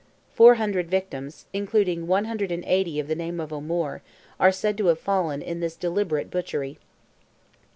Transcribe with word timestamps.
Four 0.33 0.55
hundred 0.55 0.89
victims, 0.89 1.45
including 1.53 2.07
180 2.07 2.99
of 2.99 3.07
the 3.07 3.13
name 3.13 3.39
of 3.39 3.53
O'Moore, 3.53 4.01
are 4.39 4.51
said 4.51 4.75
to 4.79 4.87
have 4.87 4.97
fallen 4.97 5.43
in 5.43 5.59
this 5.59 5.75
deliberate 5.75 6.31
butchery. 6.31 6.79